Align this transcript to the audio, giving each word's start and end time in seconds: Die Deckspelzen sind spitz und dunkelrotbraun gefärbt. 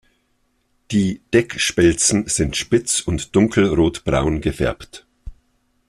Die 0.89 1.21
Deckspelzen 1.31 2.27
sind 2.27 2.57
spitz 2.57 3.01
und 3.01 3.35
dunkelrotbraun 3.35 4.41
gefärbt. 4.41 5.05